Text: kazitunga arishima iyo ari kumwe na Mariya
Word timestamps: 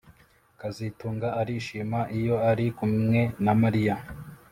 kazitunga 0.59 1.27
arishima 1.41 1.99
iyo 2.19 2.35
ari 2.49 2.65
kumwe 2.77 3.21
na 3.43 3.53
Mariya 3.61 3.95